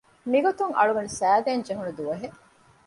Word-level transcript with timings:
މިގޮތުން 0.31 0.73
އަޅުގަނޑު 0.77 1.11
ސައިދޭންޖެހުނު 1.19 1.91
ދުވަހެއް 1.97 2.37